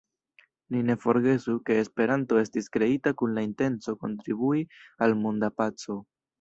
Ni 0.75 0.79
ne 0.87 0.95
forgesu, 1.03 1.55
ke 1.67 1.77
Esperanto 1.81 2.41
estis 2.45 2.71
kreita 2.79 3.15
kun 3.21 3.37
la 3.37 3.45
intenco 3.51 3.97
kontribui 4.07 4.67
al 5.09 5.19
monda 5.25 5.55
paco. 5.63 6.03